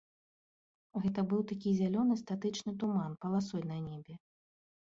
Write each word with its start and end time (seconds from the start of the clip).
Гэта 1.03 1.23
быў 1.33 1.41
такі 1.51 1.69
зялёны 1.81 2.17
статычны 2.23 2.73
туман 2.85 3.11
паласой 3.27 3.63
на 3.75 3.79
небе. 3.87 4.13